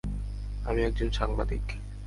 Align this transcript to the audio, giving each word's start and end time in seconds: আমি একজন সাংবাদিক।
আমি 0.65 0.81
একজন 0.83 1.09
সাংবাদিক। 1.09 1.65